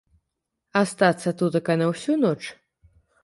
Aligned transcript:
Астацца 0.79 1.33
тутака 1.43 1.73
на 1.81 1.85
ўсю 1.91 2.17
ноч?! 2.25 2.39